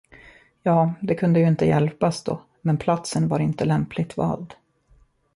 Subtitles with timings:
[0.63, 4.53] Ja, det kunde ju inte hjälpas då, men platsen var inte lämpligt vald.